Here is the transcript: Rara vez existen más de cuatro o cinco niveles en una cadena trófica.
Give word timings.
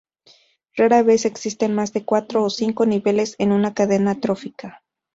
Rara 0.75 1.03
vez 1.03 1.25
existen 1.25 1.75
más 1.75 1.93
de 1.93 2.03
cuatro 2.03 2.43
o 2.43 2.49
cinco 2.49 2.87
niveles 2.87 3.35
en 3.37 3.51
una 3.51 3.75
cadena 3.75 4.19
trófica. 4.19 4.81